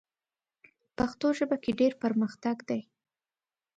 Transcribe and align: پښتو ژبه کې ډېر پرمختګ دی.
پښتو 0.97 1.27
ژبه 1.37 1.57
کې 1.63 1.71
ډېر 1.79 1.93
پرمختګ 2.03 2.57
دی. 2.69 2.81